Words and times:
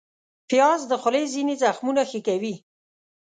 پیاز 0.49 0.81
د 0.87 0.93
خولې 1.01 1.23
ځینې 1.33 1.53
زخمونه 1.63 2.01
ښه 2.09 2.19
کوي 2.27 2.55